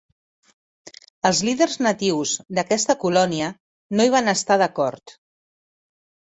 Els 1.29 1.41
líders 1.49 1.75
natius 1.87 2.31
d'aquesta 2.59 2.95
colònia 3.05 3.51
no 3.99 4.09
hi 4.09 4.13
van 4.17 4.33
estar 4.35 4.59
d'acord. 4.65 5.17